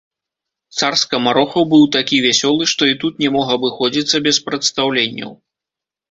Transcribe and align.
Цар 0.77 0.93
скамарохаў 1.01 1.63
быў 1.73 1.83
такі 1.95 2.21
вясёлы, 2.27 2.63
што 2.71 2.83
і 2.91 2.95
тут 3.03 3.13
не 3.25 3.29
мог 3.35 3.51
абыходзіцца 3.57 4.15
без 4.29 4.41
прадстаўленняў. 4.47 5.31